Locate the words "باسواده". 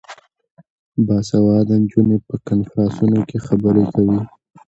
1.05-1.75